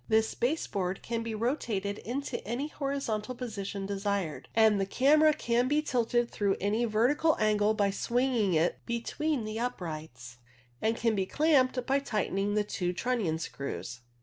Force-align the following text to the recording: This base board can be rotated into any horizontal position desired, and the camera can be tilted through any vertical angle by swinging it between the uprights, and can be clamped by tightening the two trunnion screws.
This 0.07 0.33
base 0.33 0.65
board 0.65 1.03
can 1.03 1.21
be 1.21 1.35
rotated 1.35 1.99
into 1.99 2.43
any 2.43 2.69
horizontal 2.69 3.35
position 3.35 3.85
desired, 3.85 4.49
and 4.55 4.81
the 4.81 4.85
camera 4.87 5.31
can 5.31 5.67
be 5.67 5.83
tilted 5.83 6.31
through 6.31 6.57
any 6.59 6.85
vertical 6.85 7.37
angle 7.39 7.75
by 7.75 7.91
swinging 7.91 8.55
it 8.55 8.79
between 8.87 9.43
the 9.43 9.59
uprights, 9.59 10.37
and 10.81 10.97
can 10.97 11.13
be 11.13 11.27
clamped 11.27 11.85
by 11.85 11.99
tightening 11.99 12.55
the 12.55 12.63
two 12.63 12.93
trunnion 12.93 13.37
screws. 13.37 13.99